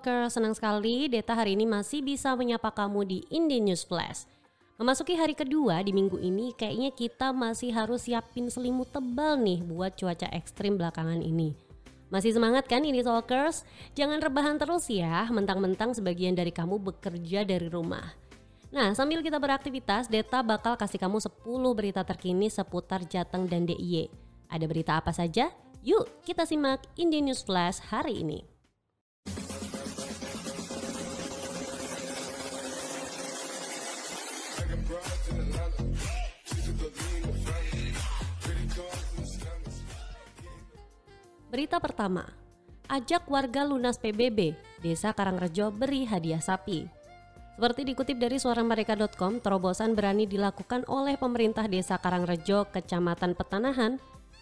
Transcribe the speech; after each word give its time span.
Talker, 0.00 0.32
senang 0.32 0.56
sekali 0.56 1.12
Deta 1.12 1.36
hari 1.36 1.52
ini 1.52 1.68
masih 1.68 2.00
bisa 2.00 2.32
menyapa 2.32 2.72
kamu 2.72 3.04
di 3.04 3.20
Indie 3.28 3.60
News 3.60 3.84
Flash. 3.84 4.24
Memasuki 4.80 5.12
hari 5.12 5.36
kedua 5.36 5.84
di 5.84 5.92
minggu 5.92 6.16
ini, 6.16 6.56
kayaknya 6.56 6.88
kita 6.88 7.36
masih 7.36 7.68
harus 7.68 8.08
siapin 8.08 8.48
selimut 8.48 8.88
tebal 8.88 9.36
nih 9.36 9.60
buat 9.60 9.92
cuaca 10.00 10.24
ekstrim 10.32 10.80
belakangan 10.80 11.20
ini. 11.20 11.52
Masih 12.08 12.32
semangat 12.32 12.64
kan 12.64 12.80
Indie 12.80 13.04
Talkers? 13.04 13.68
Jangan 13.92 14.24
rebahan 14.24 14.56
terus 14.56 14.88
ya, 14.88 15.28
mentang-mentang 15.28 15.92
sebagian 15.92 16.32
dari 16.32 16.48
kamu 16.48 16.80
bekerja 16.80 17.44
dari 17.44 17.68
rumah. 17.68 18.16
Nah, 18.72 18.96
sambil 18.96 19.20
kita 19.20 19.36
beraktivitas, 19.36 20.08
Deta 20.08 20.40
bakal 20.40 20.80
kasih 20.80 20.96
kamu 20.96 21.20
10 21.20 21.76
berita 21.76 22.00
terkini 22.08 22.48
seputar 22.48 23.04
Jateng 23.04 23.44
dan 23.44 23.68
DIY. 23.68 24.08
Ada 24.48 24.64
berita 24.64 24.96
apa 24.96 25.12
saja? 25.12 25.52
Yuk, 25.84 26.24
kita 26.24 26.48
simak 26.48 26.88
Indie 26.96 27.20
News 27.20 27.44
Flash 27.44 27.84
hari 27.92 28.24
ini. 28.24 28.49
Berita 41.50 41.82
pertama, 41.82 42.26
ajak 42.86 43.26
warga 43.26 43.66
lunas 43.66 43.98
PBB, 43.98 44.54
Desa 44.82 45.10
Karangrejo 45.14 45.74
beri 45.74 46.06
hadiah 46.06 46.38
sapi. 46.38 46.86
Seperti 47.58 47.86
dikutip 47.86 48.16
dari 48.18 48.40
suaramereka.com, 48.40 49.38
terobosan 49.38 49.92
berani 49.92 50.24
dilakukan 50.24 50.86
oleh 50.90 51.14
pemerintah 51.20 51.68
Desa 51.70 51.98
Karangrejo, 51.98 52.70
Kecamatan 52.70 53.34
Petanahan, 53.38 53.98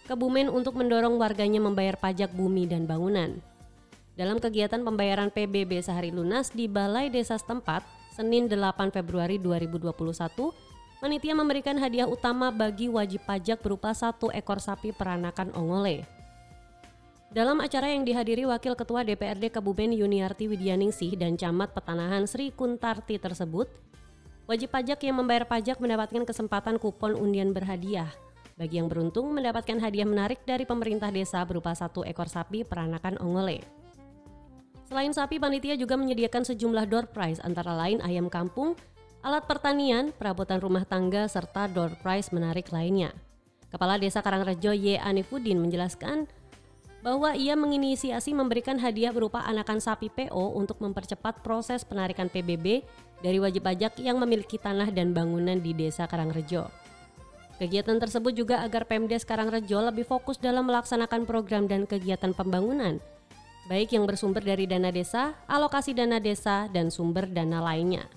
Kebumen 0.09 0.49
untuk 0.49 0.73
mendorong 0.73 1.21
warganya 1.21 1.61
membayar 1.61 1.93
pajak 1.93 2.33
bumi 2.33 2.65
dan 2.65 2.89
bangunan. 2.89 3.37
Dalam 4.17 4.41
kegiatan 4.41 4.81
pembayaran 4.81 5.29
PBB 5.29 5.85
sehari 5.85 6.09
lunas 6.09 6.49
di 6.49 6.65
Balai 6.65 7.13
Desa 7.13 7.37
setempat, 7.37 7.98
Senin 8.19 8.51
8 8.51 8.91
Februari 8.91 9.39
2021, 9.39 9.95
Panitia 10.99 11.31
memberikan 11.31 11.79
hadiah 11.79 12.03
utama 12.03 12.51
bagi 12.51 12.91
wajib 12.91 13.23
pajak 13.23 13.63
berupa 13.63 13.95
satu 13.95 14.27
ekor 14.35 14.59
sapi 14.59 14.91
peranakan 14.91 15.55
ongole. 15.55 16.03
Dalam 17.31 17.63
acara 17.63 17.87
yang 17.87 18.03
dihadiri 18.03 18.43
Wakil 18.43 18.75
Ketua 18.75 19.07
DPRD 19.07 19.47
Kabupaten 19.47 19.95
Yuniarti 19.95 20.51
Widyaningsih 20.51 21.15
dan 21.15 21.39
Camat 21.39 21.71
Petanahan 21.71 22.27
Sri 22.27 22.51
Kuntarti 22.51 23.15
tersebut, 23.15 23.71
wajib 24.51 24.67
pajak 24.67 24.99
yang 24.99 25.23
membayar 25.23 25.47
pajak 25.47 25.79
mendapatkan 25.79 26.27
kesempatan 26.27 26.75
kupon 26.75 27.15
undian 27.15 27.55
berhadiah. 27.55 28.11
Bagi 28.59 28.83
yang 28.83 28.91
beruntung 28.91 29.31
mendapatkan 29.31 29.79
hadiah 29.79 30.03
menarik 30.03 30.43
dari 30.43 30.67
pemerintah 30.67 31.07
desa 31.07 31.39
berupa 31.47 31.71
satu 31.71 32.03
ekor 32.03 32.27
sapi 32.27 32.67
peranakan 32.67 33.15
ongole. 33.23 33.78
Selain 34.89 35.13
sapi, 35.13 35.37
panitia 35.37 35.77
juga 35.77 35.93
menyediakan 36.01 36.49
sejumlah 36.49 36.89
door 36.89 37.05
prize 37.13 37.37
antara 37.45 37.77
lain 37.77 38.01
ayam 38.01 38.25
kampung, 38.25 38.73
alat 39.21 39.45
pertanian, 39.45 40.09
perabotan 40.09 40.57
rumah 40.57 40.81
tangga, 40.81 41.29
serta 41.29 41.69
door 41.69 41.93
prize 42.01 42.33
menarik 42.33 42.73
lainnya. 42.73 43.13
Kepala 43.69 44.01
Desa 44.01 44.25
Karangrejo 44.25 44.73
Y. 44.73 44.97
Anifuddin 44.97 45.61
menjelaskan 45.61 46.25
bahwa 47.05 47.37
ia 47.37 47.53
menginisiasi 47.53 48.33
memberikan 48.33 48.81
hadiah 48.81 49.13
berupa 49.13 49.45
anakan 49.45 49.77
sapi 49.77 50.09
PO 50.09 50.57
untuk 50.57 50.81
mempercepat 50.81 51.45
proses 51.45 51.85
penarikan 51.85 52.25
PBB 52.25 52.81
dari 53.21 53.37
wajib 53.37 53.69
pajak 53.69 54.01
yang 54.01 54.17
memiliki 54.17 54.57
tanah 54.57 54.89
dan 54.89 55.13
bangunan 55.13 55.61
di 55.61 55.69
Desa 55.77 56.09
Karangrejo. 56.09 56.65
Kegiatan 57.61 58.01
tersebut 58.01 58.33
juga 58.33 58.65
agar 58.65 58.89
Pemdes 58.89 59.21
Karangrejo 59.21 59.85
lebih 59.85 60.09
fokus 60.09 60.41
dalam 60.41 60.65
melaksanakan 60.65 61.29
program 61.29 61.69
dan 61.69 61.85
kegiatan 61.85 62.33
pembangunan, 62.33 62.97
baik 63.69 63.93
yang 63.93 64.09
bersumber 64.09 64.41
dari 64.41 64.65
dana 64.65 64.89
desa, 64.89 65.37
alokasi 65.45 65.93
dana 65.93 66.17
desa, 66.17 66.65
dan 66.73 66.89
sumber 66.89 67.29
dana 67.29 67.61
lainnya. 67.61 68.09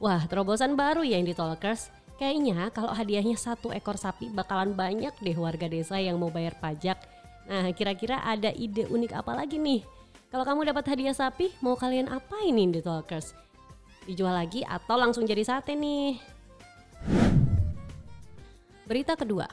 Wah, 0.00 0.24
terobosan 0.24 0.74
baru 0.74 1.04
ya 1.04 1.20
yang 1.20 1.28
ditolakers. 1.28 1.92
Kayaknya 2.16 2.72
kalau 2.72 2.96
hadiahnya 2.96 3.36
satu 3.36 3.68
ekor 3.70 4.00
sapi 4.00 4.32
bakalan 4.32 4.72
banyak 4.72 5.12
deh 5.20 5.36
warga 5.36 5.68
desa 5.68 6.00
yang 6.00 6.16
mau 6.16 6.30
bayar 6.30 6.56
pajak 6.62 6.96
Nah, 7.44 7.68
kira-kira 7.76 8.24
ada 8.24 8.48
ide 8.56 8.88
unik 8.88 9.12
apa 9.12 9.36
lagi 9.36 9.60
nih? 9.60 9.84
Kalau 10.32 10.44
kamu 10.48 10.72
dapat 10.72 10.84
hadiah 10.96 11.14
sapi, 11.14 11.52
mau 11.60 11.76
kalian 11.76 12.08
apa 12.08 12.42
ini 12.42 12.72
di 12.72 12.80
Talkers? 12.80 13.36
Dijual 14.08 14.34
lagi 14.34 14.64
atau 14.64 14.96
langsung 14.96 15.28
jadi 15.28 15.44
sate 15.44 15.76
nih? 15.76 16.18
Berita 18.88 19.16
kedua. 19.16 19.46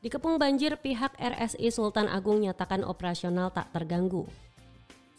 Dikepung 0.00 0.40
banjir, 0.40 0.80
pihak 0.80 1.12
RSI 1.20 1.68
Sultan 1.68 2.08
Agung 2.08 2.40
nyatakan 2.40 2.88
operasional 2.88 3.52
tak 3.52 3.68
terganggu. 3.76 4.24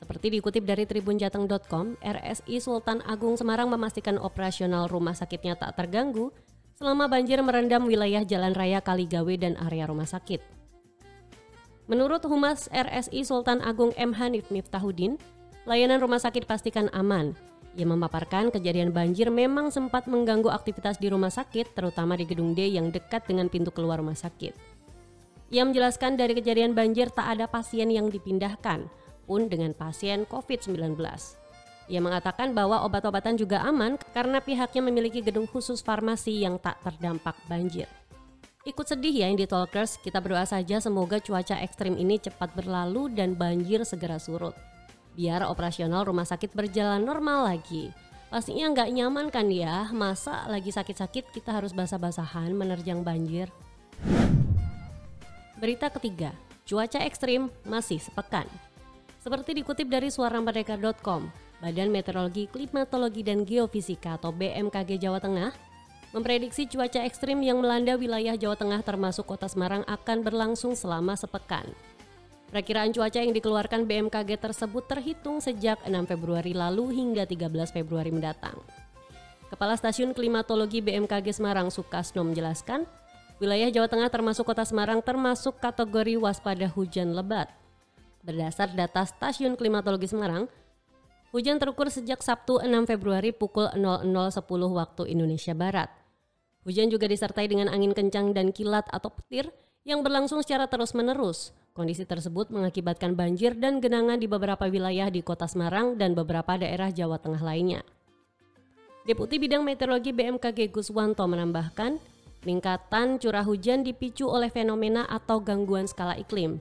Seperti 0.01 0.33
dikutip 0.33 0.65
dari 0.65 0.89
tribunjateng.com, 0.89 2.01
RSI 2.01 2.57
Sultan 2.57 3.05
Agung 3.05 3.37
Semarang 3.37 3.69
memastikan 3.69 4.17
operasional 4.17 4.89
rumah 4.89 5.13
sakitnya 5.13 5.53
tak 5.53 5.77
terganggu 5.77 6.33
selama 6.73 7.05
banjir 7.05 7.37
merendam 7.45 7.85
wilayah 7.85 8.25
Jalan 8.25 8.57
Raya 8.57 8.81
Kaligawe 8.81 9.37
dan 9.37 9.53
area 9.61 9.85
rumah 9.85 10.09
sakit. 10.09 10.41
Menurut 11.85 12.25
Humas 12.25 12.65
RSI 12.73 13.21
Sultan 13.21 13.61
Agung 13.61 13.93
M. 13.93 14.17
Hanif 14.17 14.49
Miftahudin, 14.49 15.21
layanan 15.69 16.01
rumah 16.01 16.17
sakit 16.17 16.49
pastikan 16.49 16.89
aman. 16.89 17.37
Ia 17.77 17.85
memaparkan 17.85 18.49
kejadian 18.49 18.89
banjir 18.89 19.29
memang 19.29 19.69
sempat 19.69 20.09
mengganggu 20.09 20.49
aktivitas 20.49 20.97
di 20.97 21.13
rumah 21.13 21.29
sakit, 21.29 21.77
terutama 21.77 22.17
di 22.17 22.25
gedung 22.25 22.57
D 22.57 22.65
yang 22.65 22.89
dekat 22.89 23.29
dengan 23.29 23.45
pintu 23.45 23.69
keluar 23.69 24.01
rumah 24.01 24.17
sakit. 24.17 24.70
Ia 25.51 25.67
menjelaskan 25.67 26.15
dari 26.15 26.31
kejadian 26.31 26.71
banjir 26.71 27.11
tak 27.11 27.35
ada 27.35 27.43
pasien 27.43 27.91
yang 27.91 28.07
dipindahkan, 28.07 28.87
pun 29.27 29.51
dengan 29.51 29.75
pasien 29.75 30.23
COVID-19. 30.23 30.95
Ia 31.91 31.99
mengatakan 31.99 32.55
bahwa 32.55 32.87
obat-obatan 32.87 33.35
juga 33.35 33.59
aman 33.67 33.99
karena 34.15 34.39
pihaknya 34.39 34.79
memiliki 34.79 35.19
gedung 35.19 35.43
khusus 35.51 35.83
farmasi 35.83 36.47
yang 36.47 36.55
tak 36.55 36.79
terdampak 36.87 37.35
banjir. 37.51 37.91
Ikut 38.63 38.87
sedih 38.87 39.11
ya 39.11 39.27
Indie 39.27 39.49
Talkers, 39.49 39.99
kita 39.99 40.23
berdoa 40.23 40.47
saja 40.47 40.79
semoga 40.79 41.19
cuaca 41.19 41.59
ekstrim 41.59 41.99
ini 41.99 42.15
cepat 42.15 42.55
berlalu 42.55 43.11
dan 43.11 43.35
banjir 43.35 43.83
segera 43.83 44.23
surut. 44.23 44.55
Biar 45.19 45.43
operasional 45.43 46.07
rumah 46.07 46.23
sakit 46.23 46.55
berjalan 46.55 47.03
normal 47.03 47.51
lagi. 47.51 47.91
Pastinya 48.31 48.71
nggak 48.71 48.89
nyaman 48.95 49.27
kan 49.27 49.51
ya, 49.51 49.91
masa 49.91 50.47
lagi 50.47 50.71
sakit-sakit 50.71 51.35
kita 51.35 51.51
harus 51.51 51.75
basah-basahan 51.75 52.55
menerjang 52.55 53.03
banjir. 53.03 53.51
Berita 55.61 55.93
ketiga, 55.93 56.33
cuaca 56.65 57.05
ekstrim 57.05 57.53
masih 57.69 58.01
sepekan. 58.01 58.49
Seperti 59.21 59.53
dikutip 59.53 59.85
dari 59.85 60.09
suaramerdeka.com, 60.09 61.29
Badan 61.61 61.93
Meteorologi, 61.93 62.49
Klimatologi, 62.49 63.21
dan 63.21 63.45
Geofisika 63.45 64.17
atau 64.17 64.33
BMKG 64.33 64.97
Jawa 64.97 65.21
Tengah 65.21 65.53
memprediksi 66.17 66.65
cuaca 66.65 67.05
ekstrim 67.05 67.45
yang 67.45 67.61
melanda 67.61 67.93
wilayah 67.93 68.33
Jawa 68.33 68.57
Tengah 68.57 68.81
termasuk 68.81 69.29
kota 69.29 69.45
Semarang 69.45 69.85
akan 69.85 70.25
berlangsung 70.25 70.73
selama 70.73 71.13
sepekan. 71.13 71.69
Perakiraan 72.49 72.89
cuaca 72.89 73.21
yang 73.21 73.29
dikeluarkan 73.29 73.85
BMKG 73.85 74.41
tersebut 74.41 74.89
terhitung 74.89 75.45
sejak 75.45 75.77
6 75.85 75.93
Februari 76.09 76.57
lalu 76.57 76.89
hingga 76.89 77.29
13 77.29 77.69
Februari 77.69 78.09
mendatang. 78.09 78.57
Kepala 79.53 79.77
Stasiun 79.77 80.17
Klimatologi 80.17 80.81
BMKG 80.81 81.37
Semarang 81.37 81.69
Sukasno 81.69 82.25
menjelaskan, 82.25 82.83
wilayah 83.41 83.73
Jawa 83.73 83.89
Tengah 83.89 84.13
termasuk 84.13 84.45
kota 84.45 84.61
Semarang 84.61 85.01
termasuk 85.01 85.57
kategori 85.57 86.13
waspada 86.21 86.69
hujan 86.69 87.17
lebat. 87.17 87.49
Berdasar 88.21 88.69
data 88.69 89.01
Stasiun 89.01 89.57
Klimatologi 89.57 90.05
Semarang, 90.05 90.45
hujan 91.33 91.57
terukur 91.57 91.89
sejak 91.89 92.21
Sabtu 92.21 92.61
6 92.61 92.69
Februari 92.85 93.33
pukul 93.33 93.65
00.10 93.73 94.45
waktu 94.77 95.03
Indonesia 95.09 95.57
Barat. 95.57 95.89
Hujan 96.61 96.93
juga 96.93 97.09
disertai 97.09 97.49
dengan 97.49 97.73
angin 97.73 97.97
kencang 97.97 98.37
dan 98.37 98.53
kilat 98.53 98.85
atau 98.93 99.09
petir 99.09 99.49
yang 99.81 100.05
berlangsung 100.05 100.45
secara 100.45 100.69
terus-menerus. 100.69 101.57
Kondisi 101.73 102.05
tersebut 102.05 102.53
mengakibatkan 102.53 103.17
banjir 103.17 103.57
dan 103.57 103.81
genangan 103.81 104.21
di 104.21 104.29
beberapa 104.29 104.69
wilayah 104.69 105.09
di 105.09 105.25
kota 105.25 105.49
Semarang 105.49 105.97
dan 105.97 106.13
beberapa 106.13 106.61
daerah 106.61 106.93
Jawa 106.93 107.17
Tengah 107.17 107.41
lainnya. 107.41 107.81
Deputi 109.01 109.41
Bidang 109.41 109.65
Meteorologi 109.65 110.13
BMKG 110.13 110.69
Guswanto 110.69 111.25
menambahkan, 111.25 111.97
peningkatan 112.41 113.21
curah 113.21 113.45
hujan 113.45 113.85
dipicu 113.85 114.25
oleh 114.27 114.49
fenomena 114.49 115.05
atau 115.07 115.39
gangguan 115.39 115.85
skala 115.85 116.17
iklim. 116.17 116.59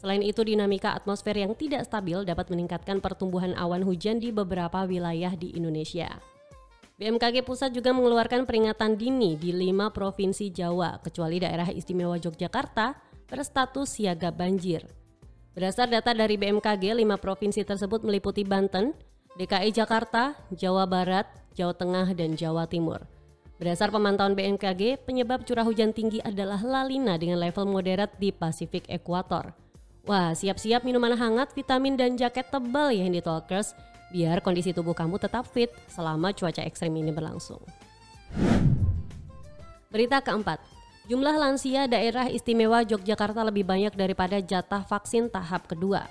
Selain 0.00 0.24
itu, 0.24 0.40
dinamika 0.40 0.96
atmosfer 0.96 1.36
yang 1.36 1.52
tidak 1.52 1.84
stabil 1.84 2.24
dapat 2.24 2.48
meningkatkan 2.48 3.04
pertumbuhan 3.04 3.52
awan 3.52 3.84
hujan 3.84 4.16
di 4.16 4.32
beberapa 4.32 4.88
wilayah 4.88 5.36
di 5.36 5.52
Indonesia. 5.52 6.08
BMKG 6.96 7.44
Pusat 7.44 7.76
juga 7.76 7.92
mengeluarkan 7.92 8.48
peringatan 8.48 8.96
dini 8.96 9.36
di 9.36 9.52
lima 9.52 9.92
provinsi 9.92 10.48
Jawa, 10.48 11.00
kecuali 11.04 11.40
daerah 11.40 11.68
istimewa 11.68 12.16
Yogyakarta, 12.16 12.96
berstatus 13.28 14.00
siaga 14.00 14.32
banjir. 14.32 14.88
Berdasar 15.52 15.92
data 15.92 16.16
dari 16.16 16.40
BMKG, 16.40 16.96
lima 16.96 17.20
provinsi 17.20 17.60
tersebut 17.64 18.00
meliputi 18.00 18.44
Banten, 18.44 18.96
DKI 19.36 19.72
Jakarta, 19.72 20.36
Jawa 20.52 20.88
Barat, 20.88 21.28
Jawa 21.52 21.76
Tengah, 21.76 22.08
dan 22.16 22.36
Jawa 22.36 22.64
Timur. 22.68 23.19
Berdasar 23.60 23.92
pemantauan 23.92 24.32
BMKG, 24.32 25.04
penyebab 25.04 25.44
curah 25.44 25.68
hujan 25.68 25.92
tinggi 25.92 26.16
adalah 26.24 26.64
lalina 26.64 27.20
dengan 27.20 27.36
level 27.36 27.68
moderat 27.68 28.08
di 28.16 28.32
Pasifik 28.32 28.88
Ekuator. 28.88 29.52
Wah, 30.08 30.32
siap-siap 30.32 30.80
minuman 30.80 31.12
hangat, 31.12 31.52
vitamin 31.52 31.92
dan 31.92 32.16
jaket 32.16 32.48
tebal 32.48 32.88
ya 32.88 33.04
Handy 33.04 33.20
Talkers, 33.20 33.76
biar 34.16 34.40
kondisi 34.40 34.72
tubuh 34.72 34.96
kamu 34.96 35.20
tetap 35.20 35.44
fit 35.44 35.68
selama 35.92 36.32
cuaca 36.32 36.64
ekstrim 36.64 36.96
ini 36.96 37.12
berlangsung. 37.12 37.60
Berita 39.92 40.24
keempat, 40.24 40.64
jumlah 41.12 41.36
lansia 41.36 41.84
daerah 41.84 42.32
istimewa 42.32 42.80
Yogyakarta 42.80 43.44
lebih 43.44 43.68
banyak 43.68 43.92
daripada 43.92 44.40
jatah 44.40 44.88
vaksin 44.88 45.28
tahap 45.28 45.68
kedua. 45.68 46.08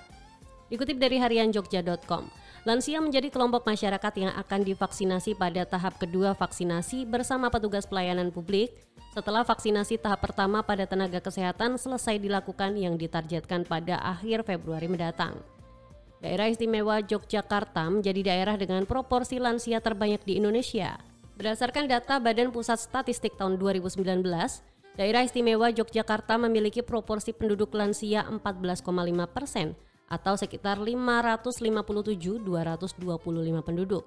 Dikutip 0.70 1.02
dari 1.02 1.18
harian 1.18 1.50
jogja.com, 1.50 2.30
lansia 2.68 3.00
menjadi 3.00 3.32
kelompok 3.32 3.64
masyarakat 3.64 4.14
yang 4.20 4.34
akan 4.36 4.68
divaksinasi 4.68 5.36
pada 5.40 5.64
tahap 5.64 5.96
kedua 5.96 6.36
vaksinasi 6.36 7.08
bersama 7.08 7.48
petugas 7.48 7.88
pelayanan 7.88 8.36
publik 8.36 8.76
setelah 9.16 9.48
vaksinasi 9.48 9.96
tahap 10.00 10.20
pertama 10.28 10.60
pada 10.60 10.84
tenaga 10.84 11.24
kesehatan 11.24 11.80
selesai 11.80 12.20
dilakukan 12.20 12.76
yang 12.76 13.00
ditargetkan 13.00 13.64
pada 13.64 13.98
akhir 14.04 14.44
Februari 14.44 14.92
mendatang. 14.92 15.40
Daerah 16.20 16.52
istimewa 16.52 17.00
Yogyakarta 17.00 17.88
menjadi 17.88 18.28
daerah 18.28 18.60
dengan 18.60 18.84
proporsi 18.84 19.40
lansia 19.40 19.80
terbanyak 19.80 20.20
di 20.28 20.36
Indonesia. 20.36 21.00
Berdasarkan 21.40 21.88
data 21.88 22.20
Badan 22.20 22.52
Pusat 22.52 22.92
Statistik 22.92 23.40
tahun 23.40 23.56
2019, 23.56 24.04
daerah 25.00 25.24
istimewa 25.24 25.72
Yogyakarta 25.72 26.36
memiliki 26.36 26.84
proporsi 26.84 27.32
penduduk 27.32 27.72
lansia 27.72 28.28
14,5 28.28 28.84
persen 29.32 29.80
atau 30.10 30.34
sekitar 30.36 30.82
557.225 30.82 32.42
penduduk. 33.62 34.02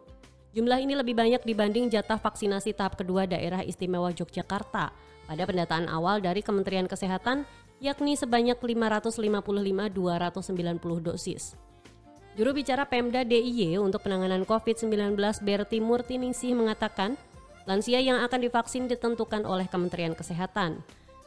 Jumlah 0.52 0.84
ini 0.84 0.92
lebih 0.92 1.16
banyak 1.16 1.40
dibanding 1.48 1.88
jatah 1.88 2.20
vaksinasi 2.20 2.76
tahap 2.76 3.00
kedua 3.00 3.24
daerah 3.24 3.64
istimewa 3.64 4.12
Yogyakarta 4.12 4.92
pada 5.24 5.42
pendataan 5.48 5.88
awal 5.88 6.20
dari 6.20 6.44
Kementerian 6.44 6.84
Kesehatan 6.84 7.48
yakni 7.80 8.20
sebanyak 8.20 8.60
555.290 8.60 11.08
dosis. 11.08 11.56
Juru 12.32 12.56
bicara 12.56 12.88
Pemda 12.88 13.20
DIY 13.24 13.76
untuk 13.80 14.04
penanganan 14.08 14.44
COVID-19 14.48 15.16
Berti 15.44 15.84
Murtiningsih 15.84 16.56
mengatakan, 16.56 17.20
lansia 17.68 18.00
yang 18.00 18.24
akan 18.24 18.40
divaksin 18.40 18.88
ditentukan 18.88 19.44
oleh 19.44 19.68
Kementerian 19.68 20.16
Kesehatan. 20.16 20.80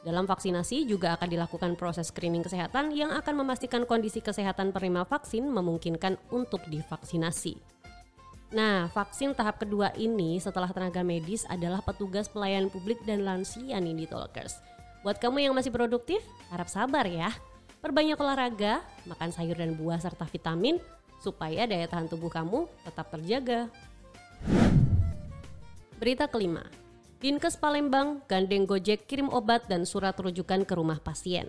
Dalam 0.06 0.30
vaksinasi 0.30 0.86
juga 0.86 1.18
akan 1.18 1.34
dilakukan 1.34 1.74
proses 1.74 2.14
screening 2.14 2.46
kesehatan 2.46 2.94
yang 2.94 3.10
akan 3.10 3.42
memastikan 3.42 3.90
kondisi 3.90 4.22
kesehatan 4.22 4.70
penerima 4.70 5.02
vaksin 5.02 5.50
memungkinkan 5.50 6.22
untuk 6.30 6.62
divaksinasi. 6.70 7.58
Nah, 8.54 8.86
vaksin 8.94 9.34
tahap 9.34 9.58
kedua 9.58 9.90
ini 9.98 10.38
setelah 10.38 10.70
tenaga 10.70 11.02
medis 11.02 11.42
adalah 11.50 11.82
petugas 11.82 12.30
pelayanan 12.30 12.70
publik 12.70 13.02
dan 13.02 13.26
lansia 13.26 13.82
nih 13.82 13.98
di 13.98 14.06
Talkers. 14.06 14.62
Buat 15.02 15.18
kamu 15.18 15.50
yang 15.50 15.54
masih 15.58 15.74
produktif, 15.74 16.22
harap 16.54 16.70
sabar 16.70 17.10
ya. 17.10 17.34
Perbanyak 17.82 18.22
olahraga, 18.22 18.86
makan 19.10 19.34
sayur 19.34 19.58
dan 19.58 19.74
buah 19.74 19.98
serta 19.98 20.30
vitamin 20.30 20.78
supaya 21.18 21.66
daya 21.66 21.90
tahan 21.90 22.06
tubuh 22.06 22.30
kamu 22.30 22.70
tetap 22.86 23.10
terjaga. 23.10 23.74
Berita 25.98 26.30
kelima, 26.30 26.62
Dinkes 27.16 27.56
Palembang 27.56 28.28
gandeng 28.28 28.68
Gojek 28.68 29.08
kirim 29.08 29.32
obat 29.32 29.72
dan 29.72 29.88
surat 29.88 30.20
rujukan 30.20 30.68
ke 30.68 30.74
rumah 30.76 31.00
pasien. 31.00 31.48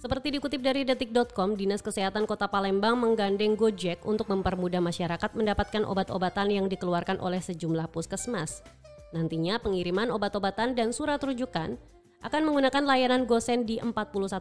Seperti 0.00 0.32
dikutip 0.32 0.64
dari 0.64 0.88
detik.com, 0.88 1.60
Dinas 1.60 1.84
Kesehatan 1.84 2.24
Kota 2.24 2.48
Palembang 2.48 2.96
menggandeng 2.96 3.52
Gojek 3.52 4.00
untuk 4.08 4.32
mempermudah 4.32 4.80
masyarakat 4.80 5.36
mendapatkan 5.36 5.84
obat-obatan 5.84 6.48
yang 6.48 6.66
dikeluarkan 6.72 7.20
oleh 7.20 7.36
sejumlah 7.44 7.92
puskesmas. 7.92 8.64
Nantinya 9.12 9.60
pengiriman 9.60 10.08
obat-obatan 10.08 10.72
dan 10.72 10.96
surat 10.96 11.20
rujukan 11.20 11.76
akan 12.24 12.42
menggunakan 12.48 12.82
layanan 12.88 13.28
GoSend 13.28 13.68
di 13.68 13.76
41 13.76 13.92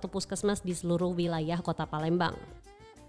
puskesmas 0.07 0.63
di 0.63 0.71
seluruh 0.71 1.11
wilayah 1.11 1.59
Kota 1.59 1.83
Palembang. 1.83 2.39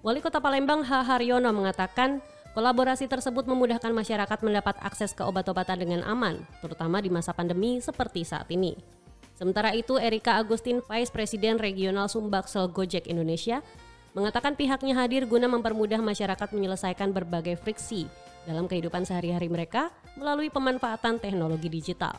Wali 0.02 0.19
Kota 0.19 0.43
Palembang 0.43 0.82
H. 0.82 1.06
Haryono 1.06 1.55
mengatakan 1.55 2.19
kolaborasi 2.58 3.06
tersebut 3.06 3.46
memudahkan 3.46 3.94
masyarakat 3.94 4.38
mendapat 4.43 4.75
akses 4.82 5.14
ke 5.14 5.22
obat-obatan 5.22 5.78
dengan 5.78 6.02
aman, 6.02 6.43
terutama 6.58 6.99
di 6.99 7.06
masa 7.06 7.31
pandemi 7.31 7.78
seperti 7.78 8.26
saat 8.26 8.50
ini. 8.50 8.75
Sementara 9.38 9.70
itu, 9.78 9.94
Erika 9.94 10.34
Agustin, 10.43 10.82
Vice 10.82 11.14
Presiden 11.14 11.62
Regional 11.62 12.10
Sumbaksel 12.10 12.66
Gojek 12.75 13.06
Indonesia, 13.06 13.62
mengatakan 14.10 14.58
pihaknya 14.58 14.99
hadir 14.99 15.31
guna 15.31 15.46
mempermudah 15.46 16.02
masyarakat 16.02 16.50
menyelesaikan 16.50 17.14
berbagai 17.14 17.62
friksi 17.62 18.10
dalam 18.43 18.66
kehidupan 18.66 19.06
sehari-hari 19.06 19.46
mereka 19.46 19.94
melalui 20.19 20.50
pemanfaatan 20.50 21.22
teknologi 21.22 21.70
digital. 21.70 22.19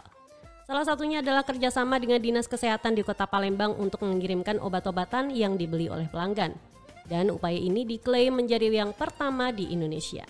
Salah 0.64 0.88
satunya 0.88 1.20
adalah 1.20 1.44
kerjasama 1.44 2.00
dengan 2.00 2.24
Dinas 2.24 2.48
Kesehatan 2.48 2.96
di 2.96 3.04
Kota 3.04 3.28
Palembang 3.28 3.76
untuk 3.76 4.08
mengirimkan 4.08 4.56
obat-obatan 4.64 5.36
yang 5.36 5.60
dibeli 5.60 5.92
oleh 5.92 6.08
pelanggan. 6.08 6.69
Dan 7.10 7.34
upaya 7.34 7.58
ini 7.58 7.90
diklaim 7.90 8.38
menjadi 8.38 8.70
yang 8.70 8.94
pertama 8.94 9.50
di 9.50 9.74
Indonesia. 9.74 10.24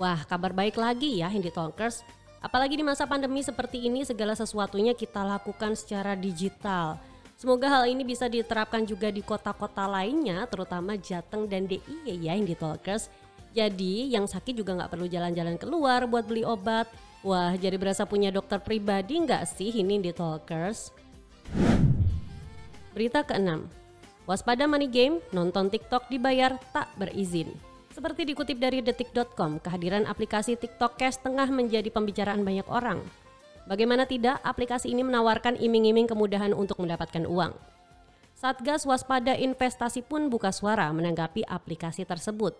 Wah, 0.00 0.24
kabar 0.24 0.56
baik 0.56 0.80
lagi 0.80 1.20
ya 1.20 1.28
Hindi 1.28 1.52
Talkers. 1.52 2.00
Apalagi 2.40 2.80
di 2.80 2.82
masa 2.82 3.04
pandemi 3.04 3.44
seperti 3.44 3.86
ini 3.86 4.02
segala 4.02 4.32
sesuatunya 4.32 4.96
kita 4.96 5.22
lakukan 5.22 5.76
secara 5.76 6.16
digital. 6.16 6.98
Semoga 7.36 7.68
hal 7.70 7.84
ini 7.86 8.02
bisa 8.02 8.26
diterapkan 8.26 8.82
juga 8.82 9.12
di 9.12 9.22
kota-kota 9.22 9.86
lainnya 9.86 10.48
terutama 10.48 10.96
Jateng 10.98 11.46
dan 11.46 11.68
DIY 11.68 12.18
ya 12.18 12.32
yang 12.34 12.48
di 12.48 12.56
Talkers. 12.56 13.12
Jadi 13.52 14.10
yang 14.10 14.24
sakit 14.24 14.56
juga 14.56 14.72
nggak 14.72 14.90
perlu 14.90 15.06
jalan-jalan 15.06 15.60
keluar 15.60 16.08
buat 16.08 16.24
beli 16.24 16.42
obat. 16.42 16.88
Wah 17.22 17.54
jadi 17.54 17.76
berasa 17.76 18.08
punya 18.08 18.32
dokter 18.32 18.58
pribadi 18.58 19.20
nggak 19.22 19.44
sih 19.44 19.70
ini 19.70 20.00
di 20.00 20.10
Talkers? 20.10 20.90
Berita 22.90 23.22
keenam, 23.22 23.68
waspada 24.32 24.64
money 24.64 24.88
game, 24.88 25.20
nonton 25.36 25.68
TikTok 25.68 26.08
dibayar 26.08 26.56
tak 26.72 26.88
berizin. 26.96 27.52
Seperti 27.92 28.24
dikutip 28.24 28.56
dari 28.56 28.80
detik.com, 28.80 29.60
kehadiran 29.60 30.08
aplikasi 30.08 30.56
TikTok 30.56 30.96
Cash 30.96 31.20
tengah 31.20 31.44
menjadi 31.52 31.92
pembicaraan 31.92 32.40
banyak 32.40 32.64
orang. 32.72 33.04
Bagaimana 33.68 34.08
tidak, 34.08 34.40
aplikasi 34.40 34.88
ini 34.88 35.04
menawarkan 35.04 35.60
iming-iming 35.60 36.08
kemudahan 36.08 36.56
untuk 36.56 36.80
mendapatkan 36.80 37.28
uang. 37.28 37.52
Satgas 38.32 38.88
Waspada 38.88 39.36
Investasi 39.36 40.00
pun 40.00 40.32
buka 40.32 40.48
suara 40.50 40.88
menanggapi 40.96 41.44
aplikasi 41.44 42.08
tersebut. 42.08 42.56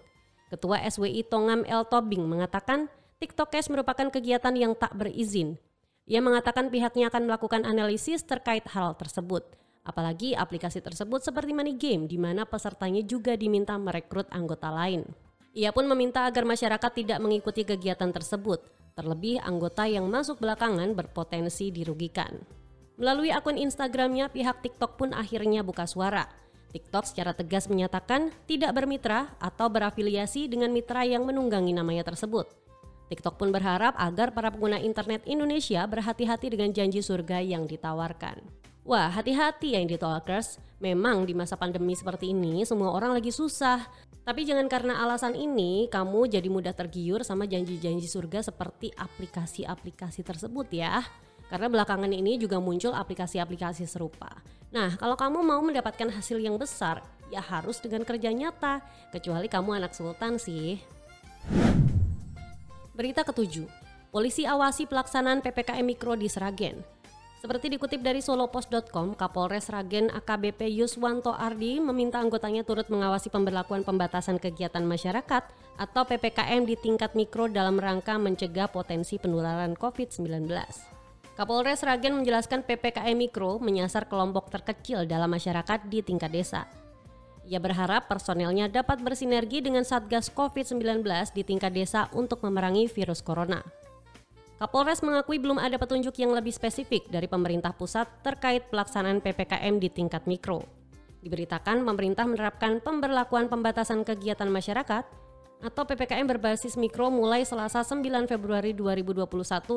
Ketua 0.52 0.84
SWI 0.84 1.24
Tongam 1.24 1.64
El 1.64 1.88
Tobing 1.88 2.28
mengatakan 2.28 2.92
TikTok 3.16 3.48
Cash 3.48 3.72
merupakan 3.72 4.12
kegiatan 4.12 4.52
yang 4.52 4.76
tak 4.76 4.92
berizin. 4.92 5.56
Ia 6.04 6.20
mengatakan 6.20 6.68
pihaknya 6.68 7.08
akan 7.08 7.24
melakukan 7.24 7.64
analisis 7.64 8.20
terkait 8.20 8.68
hal 8.68 8.92
tersebut. 9.00 9.61
Apalagi 9.82 10.38
aplikasi 10.38 10.78
tersebut 10.78 11.26
seperti 11.26 11.50
money 11.50 11.74
game 11.74 12.06
di 12.06 12.14
mana 12.14 12.46
pesertanya 12.46 13.02
juga 13.02 13.34
diminta 13.34 13.74
merekrut 13.74 14.30
anggota 14.30 14.70
lain. 14.70 15.02
Ia 15.52 15.74
pun 15.74 15.84
meminta 15.90 16.24
agar 16.24 16.46
masyarakat 16.46 16.92
tidak 16.94 17.18
mengikuti 17.18 17.66
kegiatan 17.66 18.08
tersebut, 18.14 18.62
terlebih 18.94 19.42
anggota 19.42 19.84
yang 19.84 20.06
masuk 20.06 20.38
belakangan 20.38 20.94
berpotensi 20.94 21.74
dirugikan. 21.74 22.40
Melalui 22.96 23.34
akun 23.34 23.58
Instagramnya, 23.58 24.30
pihak 24.30 24.62
TikTok 24.62 24.96
pun 24.96 25.10
akhirnya 25.12 25.66
buka 25.66 25.90
suara. 25.90 26.30
TikTok 26.72 27.04
secara 27.04 27.36
tegas 27.36 27.68
menyatakan 27.68 28.32
tidak 28.48 28.72
bermitra 28.72 29.34
atau 29.36 29.68
berafiliasi 29.68 30.48
dengan 30.48 30.72
mitra 30.72 31.04
yang 31.04 31.26
menunggangi 31.28 31.74
namanya 31.76 32.06
tersebut. 32.06 32.48
TikTok 33.12 33.36
pun 33.36 33.52
berharap 33.52 33.92
agar 34.00 34.32
para 34.32 34.48
pengguna 34.48 34.80
internet 34.80 35.20
Indonesia 35.28 35.84
berhati-hati 35.84 36.48
dengan 36.48 36.72
janji 36.72 37.04
surga 37.04 37.44
yang 37.44 37.68
ditawarkan. 37.68 38.61
Wah, 38.82 39.14
hati-hati 39.14 39.78
ya 39.78 39.78
Indie 39.78 39.94
Talkers. 39.94 40.58
Memang 40.82 41.22
di 41.22 41.38
masa 41.38 41.54
pandemi 41.54 41.94
seperti 41.94 42.34
ini 42.34 42.66
semua 42.66 42.90
orang 42.90 43.14
lagi 43.14 43.30
susah. 43.30 43.78
Tapi 44.26 44.42
jangan 44.42 44.66
karena 44.66 44.98
alasan 45.06 45.38
ini 45.38 45.86
kamu 45.86 46.26
jadi 46.26 46.50
mudah 46.50 46.74
tergiur 46.74 47.22
sama 47.22 47.46
janji-janji 47.46 48.10
surga 48.10 48.42
seperti 48.42 48.90
aplikasi-aplikasi 48.90 50.26
tersebut 50.26 50.66
ya. 50.74 50.98
Karena 51.46 51.70
belakangan 51.70 52.10
ini 52.10 52.42
juga 52.42 52.58
muncul 52.58 52.90
aplikasi-aplikasi 52.90 53.86
serupa. 53.86 54.42
Nah, 54.74 54.98
kalau 54.98 55.14
kamu 55.14 55.46
mau 55.46 55.62
mendapatkan 55.62 56.10
hasil 56.10 56.42
yang 56.42 56.58
besar, 56.58 57.06
ya 57.30 57.38
harus 57.38 57.78
dengan 57.78 58.02
kerja 58.02 58.34
nyata. 58.34 58.82
Kecuali 59.14 59.46
kamu 59.46 59.78
anak 59.78 59.94
sultan 59.94 60.42
sih. 60.42 60.82
Berita 62.98 63.22
ketujuh, 63.22 63.70
polisi 64.10 64.42
awasi 64.42 64.90
pelaksanaan 64.90 65.38
PPKM 65.38 65.86
Mikro 65.86 66.18
di 66.18 66.26
Seragen. 66.26 67.01
Seperti 67.42 67.74
dikutip 67.74 68.06
dari 68.06 68.22
solopos.com, 68.22 69.18
Kapolres 69.18 69.66
Ragen 69.66 70.14
AKBP 70.14 70.78
Yuswanto 70.78 71.34
Ardi 71.34 71.82
meminta 71.82 72.22
anggotanya 72.22 72.62
turut 72.62 72.86
mengawasi 72.86 73.34
pemberlakuan 73.34 73.82
pembatasan 73.82 74.38
kegiatan 74.38 74.86
masyarakat 74.86 75.50
atau 75.74 76.02
PPKM 76.06 76.62
di 76.62 76.78
tingkat 76.78 77.18
mikro 77.18 77.50
dalam 77.50 77.82
rangka 77.82 78.14
mencegah 78.14 78.70
potensi 78.70 79.18
penularan 79.18 79.74
COVID-19. 79.74 80.46
Kapolres 81.34 81.82
Ragen 81.82 82.22
menjelaskan 82.22 82.62
PPKM 82.62 83.18
Mikro 83.18 83.58
menyasar 83.58 84.06
kelompok 84.06 84.46
terkecil 84.46 85.10
dalam 85.10 85.34
masyarakat 85.34 85.90
di 85.90 85.98
tingkat 85.98 86.30
desa. 86.30 86.70
Ia 87.50 87.58
berharap 87.58 88.06
personelnya 88.06 88.70
dapat 88.70 89.02
bersinergi 89.02 89.58
dengan 89.66 89.82
Satgas 89.82 90.30
COVID-19 90.30 91.02
di 91.34 91.42
tingkat 91.42 91.74
desa 91.74 92.06
untuk 92.14 92.46
memerangi 92.46 92.86
virus 92.86 93.18
corona. 93.18 93.81
Kapolres 94.62 95.02
mengakui 95.02 95.42
belum 95.42 95.58
ada 95.58 95.74
petunjuk 95.74 96.22
yang 96.22 96.38
lebih 96.38 96.54
spesifik 96.54 97.10
dari 97.10 97.26
pemerintah 97.26 97.74
pusat 97.74 98.06
terkait 98.22 98.70
pelaksanaan 98.70 99.18
PPKM 99.18 99.82
di 99.82 99.90
tingkat 99.90 100.22
mikro. 100.30 100.62
Diberitakan 101.18 101.82
pemerintah 101.82 102.30
menerapkan 102.30 102.78
pemberlakuan 102.78 103.50
pembatasan 103.50 104.06
kegiatan 104.06 104.46
masyarakat 104.46 105.02
atau 105.66 105.82
PPKM 105.82 106.30
berbasis 106.30 106.78
mikro 106.78 107.10
mulai 107.10 107.42
Selasa 107.42 107.82
9 107.82 108.30
Februari 108.30 108.70
2021 108.70 109.26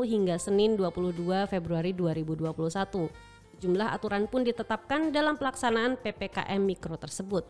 hingga 0.05 0.37
Senin 0.37 0.77
22 0.77 1.49
Februari 1.49 1.89
2021. 1.89 3.65
Jumlah 3.65 3.89
aturan 3.89 4.29
pun 4.29 4.45
ditetapkan 4.45 5.09
dalam 5.09 5.33
pelaksanaan 5.41 5.97
PPKM 5.97 6.61
mikro 6.61 6.93
tersebut. 6.93 7.41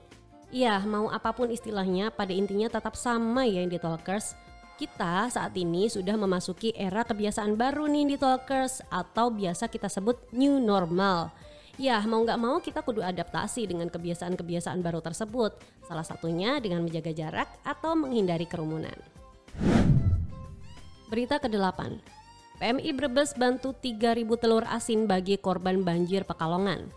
Ya, 0.56 0.80
mau 0.88 1.12
apa 1.12 1.36
pun 1.36 1.52
istilahnya, 1.52 2.16
pada 2.16 2.32
intinya 2.32 2.72
tetap 2.72 2.96
sama 2.96 3.44
ya 3.44 3.60
di 3.68 3.76
Talkers. 3.76 4.45
Kita 4.76 5.32
saat 5.32 5.56
ini 5.56 5.88
sudah 5.88 6.20
memasuki 6.20 6.76
era 6.76 7.08
kebiasaan 7.08 7.56
baru 7.56 7.88
nih 7.88 8.16
di 8.16 8.18
Talkers 8.20 8.84
atau 8.92 9.32
biasa 9.32 9.72
kita 9.72 9.88
sebut 9.88 10.20
new 10.36 10.60
normal 10.60 11.32
Ya, 11.76 12.00
mau 12.08 12.24
nggak 12.24 12.40
mau 12.40 12.56
kita 12.64 12.80
kudu 12.80 13.04
adaptasi 13.04 13.68
dengan 13.68 13.92
kebiasaan-kebiasaan 13.92 14.80
baru 14.80 15.04
tersebut. 15.04 15.60
Salah 15.84 16.08
satunya 16.08 16.56
dengan 16.64 16.88
menjaga 16.88 17.12
jarak 17.12 17.52
atau 17.68 18.00
menghindari 18.00 18.48
kerumunan. 18.48 18.96
Berita 21.12 21.36
ke-8. 21.36 22.00
PMI 22.64 22.92
Brebes 22.96 23.36
bantu 23.36 23.76
3.000 23.76 24.24
telur 24.40 24.64
asin 24.72 25.04
bagi 25.04 25.36
korban 25.36 25.84
banjir 25.84 26.24
Pekalongan. 26.24 26.88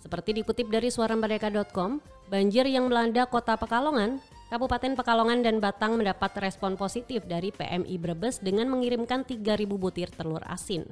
Seperti 0.00 0.40
dikutip 0.40 0.72
dari 0.72 0.88
suaramerdeka.com, 0.88 2.00
banjir 2.32 2.64
yang 2.64 2.88
melanda 2.88 3.28
kota 3.28 3.60
Pekalongan, 3.60 4.16
Kabupaten 4.52 4.92
Pekalongan 4.92 5.40
dan 5.40 5.64
Batang 5.64 5.96
mendapat 5.96 6.28
respon 6.36 6.76
positif 6.76 7.24
dari 7.24 7.48
PMI 7.48 7.96
Brebes 7.96 8.36
dengan 8.36 8.68
mengirimkan 8.68 9.24
3.000 9.24 9.40
butir 9.64 10.12
telur 10.12 10.44
asin. 10.44 10.84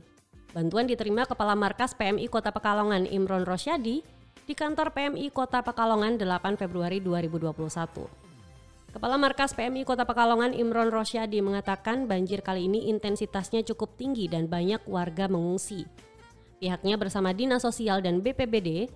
Bantuan 0.56 0.88
diterima 0.88 1.28
Kepala 1.28 1.52
Markas 1.52 1.92
PMI 1.92 2.24
Kota 2.32 2.56
Pekalongan 2.56 3.04
Imron 3.04 3.44
Rosyadi 3.44 4.00
di 4.48 4.54
kantor 4.56 4.96
PMI 4.96 5.28
Kota 5.28 5.60
Pekalongan 5.60 6.16
8 6.16 6.56
Februari 6.56 7.04
2021. 7.04 8.96
Kepala 8.96 9.20
Markas 9.20 9.52
PMI 9.52 9.84
Kota 9.84 10.08
Pekalongan 10.08 10.56
Imron 10.56 10.88
Rosyadi 10.88 11.44
mengatakan 11.44 12.08
banjir 12.08 12.40
kali 12.40 12.64
ini 12.64 12.88
intensitasnya 12.88 13.60
cukup 13.68 13.92
tinggi 14.00 14.24
dan 14.24 14.48
banyak 14.48 14.88
warga 14.88 15.28
mengungsi. 15.28 15.84
Pihaknya 16.64 16.96
bersama 16.96 17.36
Dinas 17.36 17.60
Sosial 17.60 18.00
dan 18.00 18.24
BPBD 18.24 18.88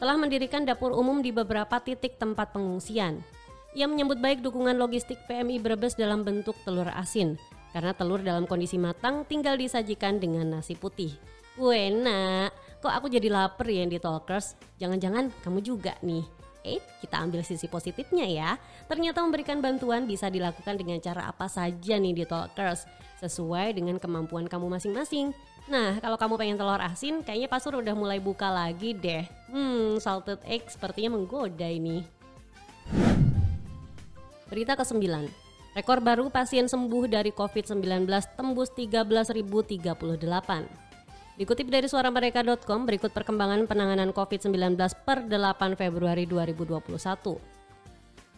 telah 0.00 0.16
mendirikan 0.16 0.64
dapur 0.64 0.96
umum 0.96 1.20
di 1.20 1.36
beberapa 1.36 1.76
titik 1.84 2.16
tempat 2.16 2.56
pengungsian. 2.56 3.20
Ia 3.76 3.84
menyebut 3.84 4.16
baik 4.16 4.40
dukungan 4.40 4.80
logistik 4.80 5.20
PMI 5.28 5.60
Brebes 5.60 6.00
dalam 6.00 6.24
bentuk 6.24 6.56
telur 6.64 6.88
asin 6.96 7.36
karena 7.76 7.92
telur 7.92 8.24
dalam 8.24 8.48
kondisi 8.48 8.80
matang 8.80 9.28
tinggal 9.28 9.60
disajikan 9.60 10.16
dengan 10.16 10.48
nasi 10.48 10.72
putih. 10.72 11.12
Wena, 11.60 12.48
kok 12.80 12.88
aku 12.88 13.12
jadi 13.12 13.28
lapar 13.28 13.68
ya 13.68 13.84
di 13.84 14.00
Talkers? 14.00 14.56
Jangan-jangan 14.80 15.28
kamu 15.44 15.60
juga 15.60 15.92
nih. 16.00 16.24
Eh, 16.64 16.80
kita 17.04 17.20
ambil 17.20 17.44
sisi 17.44 17.68
positifnya 17.68 18.24
ya. 18.24 18.56
Ternyata 18.88 19.20
memberikan 19.20 19.60
bantuan 19.60 20.08
bisa 20.08 20.32
dilakukan 20.32 20.80
dengan 20.80 20.96
cara 21.04 21.28
apa 21.28 21.44
saja 21.44 22.00
nih 22.00 22.16
di 22.16 22.24
Talkers, 22.24 22.88
sesuai 23.20 23.76
dengan 23.76 24.00
kemampuan 24.00 24.48
kamu 24.48 24.72
masing-masing. 24.72 25.36
Nah, 25.68 26.00
kalau 26.00 26.16
kamu 26.16 26.34
pengen 26.40 26.56
telur 26.56 26.80
asin, 26.80 27.20
kayaknya 27.20 27.52
pasur 27.52 27.76
udah 27.76 27.92
mulai 27.92 28.24
buka 28.24 28.48
lagi 28.48 28.96
deh. 28.96 29.28
Hmm, 29.52 30.00
salted 30.00 30.40
egg 30.48 30.64
sepertinya 30.72 31.12
menggoda 31.20 31.68
ini. 31.68 32.15
Berita 34.46 34.78
ke-9. 34.78 35.26
Rekor 35.74 35.98
baru 35.98 36.30
pasien 36.30 36.70
sembuh 36.70 37.10
dari 37.10 37.34
COVID-19 37.34 38.06
tembus 38.38 38.70
13.038. 38.72 39.42
Dikutip 41.36 41.68
dari 41.68 41.84
suaramereka.com, 41.90 42.86
berikut 42.86 43.10
perkembangan 43.10 43.66
penanganan 43.66 44.14
COVID-19 44.14 44.78
per 45.02 45.26
8 45.26 45.74
Februari 45.74 46.24
2021. 46.30 46.86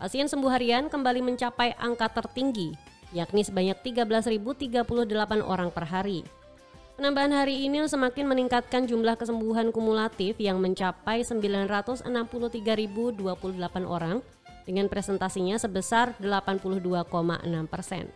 Pasien 0.00 0.26
sembuh 0.26 0.50
harian 0.50 0.88
kembali 0.88 1.20
mencapai 1.20 1.76
angka 1.76 2.08
tertinggi, 2.10 2.72
yakni 3.12 3.44
sebanyak 3.44 3.76
13.038 3.84 5.44
orang 5.44 5.68
per 5.68 5.84
hari. 5.86 6.24
Penambahan 6.98 7.30
hari 7.30 7.68
ini 7.68 7.86
semakin 7.86 8.26
meningkatkan 8.26 8.88
jumlah 8.88 9.14
kesembuhan 9.14 9.70
kumulatif 9.70 10.40
yang 10.42 10.58
mencapai 10.58 11.22
963.028 11.22 12.08
orang 13.86 14.24
dengan 14.68 14.92
presentasinya 14.92 15.56
sebesar 15.56 16.12
82,6 16.20 17.08
persen. 17.72 18.12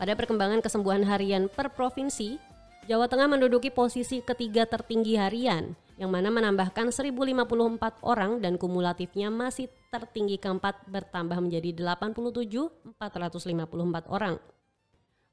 Pada 0.00 0.16
perkembangan 0.16 0.64
kesembuhan 0.64 1.04
harian 1.04 1.52
per 1.52 1.68
provinsi, 1.68 2.40
Jawa 2.88 3.12
Tengah 3.12 3.28
menduduki 3.28 3.68
posisi 3.68 4.24
ketiga 4.24 4.64
tertinggi 4.64 5.20
harian, 5.20 5.76
yang 6.00 6.08
mana 6.08 6.32
menambahkan 6.32 6.88
1054 6.88 8.00
orang 8.00 8.40
dan 8.40 8.56
kumulatifnya 8.56 9.28
masih 9.28 9.68
tertinggi 9.92 10.40
keempat 10.40 10.88
bertambah 10.88 11.36
menjadi 11.44 11.76
87.454 11.76 12.96
orang. 14.08 14.40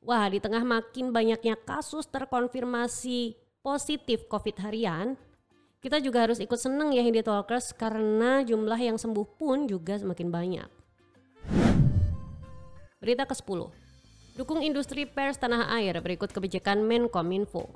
Wah, 0.04 0.28
di 0.28 0.44
tengah 0.44 0.68
makin 0.68 1.16
banyaknya 1.16 1.56
kasus 1.56 2.04
terkonfirmasi 2.12 3.40
positif 3.64 4.28
COVID 4.28 4.60
harian, 4.60 5.16
kita 5.84 6.00
juga 6.00 6.24
harus 6.24 6.40
ikut 6.40 6.56
seneng 6.56 6.96
ya 6.96 7.04
Hindi 7.04 7.20
Talkers 7.20 7.76
karena 7.76 8.40
jumlah 8.40 8.80
yang 8.80 8.96
sembuh 8.96 9.28
pun 9.36 9.68
juga 9.68 10.00
semakin 10.00 10.32
banyak. 10.32 10.70
Berita 13.04 13.28
ke-10. 13.28 13.68
Dukung 14.40 14.64
industri 14.64 15.04
pers 15.04 15.36
tanah 15.36 15.76
air 15.76 16.00
berikut 16.00 16.32
kebijakan 16.32 16.88
Menkominfo. 16.88 17.68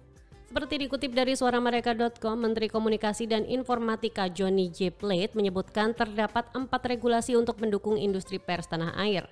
Seperti 0.47 0.87
dikutip 0.87 1.11
dari 1.11 1.35
suaramereka.com, 1.35 2.39
Menteri 2.39 2.71
Komunikasi 2.71 3.27
dan 3.27 3.43
Informatika 3.43 4.31
Johnny 4.31 4.71
J. 4.71 4.95
Plate 4.95 5.35
menyebutkan 5.35 5.91
terdapat 5.91 6.47
empat 6.55 6.87
regulasi 6.87 7.35
untuk 7.35 7.59
mendukung 7.59 7.99
industri 7.99 8.39
pers 8.39 8.71
tanah 8.71 8.95
air. 8.95 9.27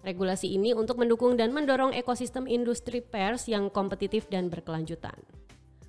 Regulasi 0.00 0.48
ini 0.48 0.72
untuk 0.72 0.96
mendukung 0.96 1.36
dan 1.36 1.52
mendorong 1.52 1.92
ekosistem 1.92 2.48
industri 2.48 3.04
pers 3.04 3.44
yang 3.52 3.68
kompetitif 3.68 4.32
dan 4.32 4.48
berkelanjutan. 4.48 5.43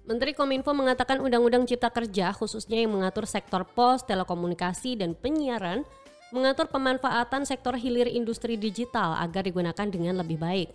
Menteri 0.06 0.38
Kominfo 0.38 0.70
mengatakan 0.70 1.18
Undang-Undang 1.18 1.66
Cipta 1.66 1.90
Kerja 1.90 2.30
khususnya 2.30 2.78
yang 2.78 2.94
mengatur 2.94 3.26
sektor 3.26 3.66
pos, 3.66 4.06
telekomunikasi, 4.06 5.02
dan 5.02 5.18
penyiaran 5.18 5.82
mengatur 6.30 6.70
pemanfaatan 6.70 7.42
sektor 7.42 7.74
hilir 7.74 8.06
industri 8.06 8.54
digital 8.54 9.18
agar 9.18 9.50
digunakan 9.50 9.88
dengan 9.90 10.22
lebih 10.22 10.38
baik. 10.38 10.70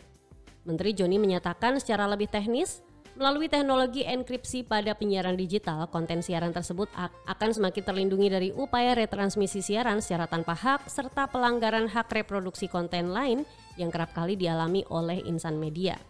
Menteri 0.67 0.99
Joni 0.99 1.23
menyatakan 1.23 1.79
secara 1.79 2.11
lebih 2.11 2.27
teknis, 2.27 2.83
melalui 3.15 3.47
teknologi 3.47 4.03
enkripsi 4.03 4.67
pada 4.67 4.99
penyiaran 4.99 5.39
digital, 5.39 5.87
konten 5.95 6.27
siaran 6.27 6.51
tersebut 6.51 6.91
akan 7.31 7.51
semakin 7.55 7.87
terlindungi 7.87 8.29
dari 8.35 8.51
upaya 8.51 8.99
retransmisi 8.99 9.63
siaran 9.63 10.03
secara 10.03 10.27
tanpa 10.27 10.59
hak 10.59 10.91
serta 10.91 11.31
pelanggaran 11.31 11.87
hak 11.87 12.11
reproduksi 12.11 12.67
konten 12.67 13.15
lain 13.15 13.47
yang 13.79 13.95
kerap 13.95 14.11
kali 14.11 14.35
dialami 14.35 14.83
oleh 14.91 15.23
insan 15.23 15.55
media. 15.55 16.10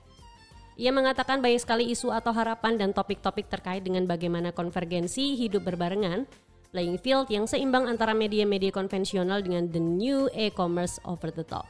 Ia 0.81 0.97
mengatakan 0.97 1.45
banyak 1.45 1.61
sekali 1.61 1.93
isu 1.93 2.09
atau 2.09 2.33
harapan 2.33 2.81
dan 2.81 2.97
topik-topik 2.97 3.53
terkait 3.53 3.85
dengan 3.85 4.09
bagaimana 4.09 4.49
konvergensi 4.49 5.37
hidup 5.37 5.69
berbarengan, 5.69 6.25
playing 6.73 6.97
field 6.97 7.29
yang 7.29 7.45
seimbang 7.45 7.85
antara 7.85 8.17
media-media 8.17 8.73
konvensional 8.73 9.45
dengan 9.45 9.69
the 9.69 9.77
new 9.77 10.33
e-commerce 10.33 10.97
over 11.05 11.29
the 11.29 11.45
top. 11.45 11.69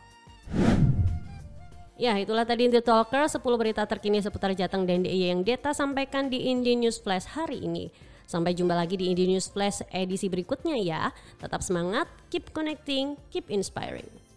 Ya, 1.99 2.15
itulah 2.23 2.47
tadi 2.47 2.71
The 2.71 2.87
Talker, 2.87 3.27
10 3.27 3.43
berita 3.59 3.83
terkini 3.83 4.23
seputar 4.23 4.55
Jateng 4.55 4.87
dan 4.87 5.03
DIY 5.03 5.27
yang 5.35 5.43
Deta 5.43 5.75
sampaikan 5.75 6.31
di 6.31 6.47
Indie 6.47 6.79
News 6.79 7.03
Flash 7.03 7.35
hari 7.35 7.67
ini. 7.67 7.91
Sampai 8.31 8.55
jumpa 8.55 8.79
lagi 8.79 8.95
di 8.95 9.11
Indie 9.11 9.27
News 9.27 9.51
Flash 9.51 9.83
edisi 9.91 10.31
berikutnya 10.31 10.79
ya. 10.79 11.11
Tetap 11.43 11.67
semangat, 11.67 12.07
keep 12.31 12.55
connecting, 12.55 13.19
keep 13.35 13.51
inspiring. 13.51 14.30